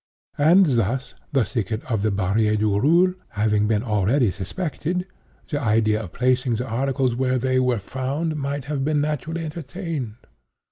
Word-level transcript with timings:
And 0.39 0.65
thus, 0.65 1.13
the 1.31 1.45
thicket 1.45 1.83
of 1.85 2.01
the 2.01 2.09
Barrière 2.11 2.57
du 2.57 2.79
Roule 2.79 3.13
having 3.29 3.67
been 3.67 3.83
already 3.83 4.31
suspected, 4.31 5.05
the 5.47 5.61
idea 5.61 6.01
of 6.01 6.11
placing 6.11 6.55
the 6.55 6.65
articles 6.65 7.13
where 7.15 7.37
they 7.37 7.59
were 7.59 7.77
found, 7.77 8.35
might 8.35 8.65
have 8.65 8.83
been 8.83 8.99
naturally 9.01 9.45
entertained. 9.45 10.15